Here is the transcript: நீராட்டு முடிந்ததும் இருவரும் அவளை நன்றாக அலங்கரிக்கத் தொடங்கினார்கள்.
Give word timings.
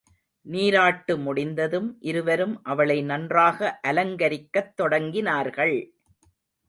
நீராட்டு 0.45 1.17
முடிந்ததும் 1.17 1.97
இருவரும் 1.99 2.63
அவளை 2.63 3.01
நன்றாக 3.01 3.79
அலங்கரிக்கத் 3.87 4.73
தொடங்கினார்கள். 4.81 5.77